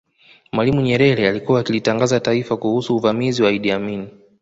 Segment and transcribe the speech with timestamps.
[0.51, 4.07] Mwalimu Nyerere alikuwa akilitangazia taifa kuhusu uvamizi wa Idi Amin